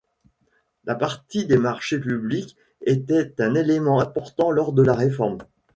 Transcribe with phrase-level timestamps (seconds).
[0.85, 2.55] La partie des marchés publics
[2.87, 5.37] était un élément important lors de la réforme.